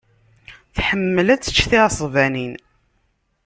[0.75, 2.53] Tḥemmel ad tečč tiɛesbanin.